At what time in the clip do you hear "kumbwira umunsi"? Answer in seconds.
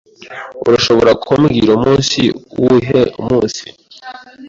1.23-2.21